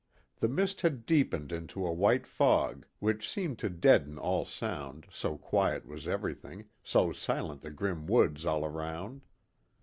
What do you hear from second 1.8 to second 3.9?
a white fog which seemed to